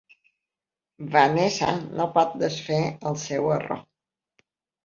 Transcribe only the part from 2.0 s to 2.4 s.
pot